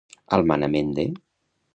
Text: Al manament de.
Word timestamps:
Al 0.37 0.45
manament 0.51 0.89
de. 1.01 1.05